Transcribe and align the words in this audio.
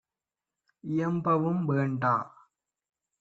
இயம்பவும் 0.83 1.61
வேண்டா! 1.65 2.15